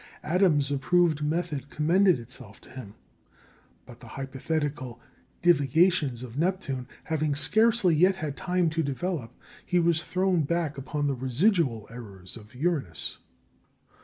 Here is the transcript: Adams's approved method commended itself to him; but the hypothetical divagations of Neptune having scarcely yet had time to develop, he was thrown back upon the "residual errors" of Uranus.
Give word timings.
Adams's 0.23 0.71
approved 0.71 1.23
method 1.23 1.69
commended 1.69 2.19
itself 2.19 2.59
to 2.59 2.71
him; 2.71 2.95
but 3.85 3.99
the 3.99 4.07
hypothetical 4.07 4.99
divagations 5.43 6.23
of 6.23 6.39
Neptune 6.39 6.87
having 7.03 7.35
scarcely 7.35 7.93
yet 7.93 8.15
had 8.15 8.35
time 8.35 8.67
to 8.71 8.81
develop, 8.81 9.31
he 9.63 9.77
was 9.77 10.01
thrown 10.03 10.41
back 10.41 10.75
upon 10.75 11.05
the 11.05 11.13
"residual 11.13 11.87
errors" 11.91 12.35
of 12.35 12.55
Uranus. 12.55 13.19